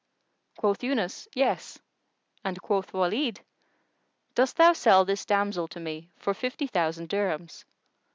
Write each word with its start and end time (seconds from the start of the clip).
Quoth 0.57 0.81
Yunus, 0.83 1.27
"Yes!" 1.35 1.77
and 2.43 2.59
quoth 2.59 2.91
Walid, 2.91 3.39
"Dost 4.33 4.57
thou 4.57 4.73
sell 4.73 5.05
this 5.05 5.25
damsel 5.25 5.67
to 5.67 5.79
me 5.79 6.09
for 6.17 6.33
fifty 6.33 6.65
thousand 6.65 7.07
dirhams?" 7.07 7.65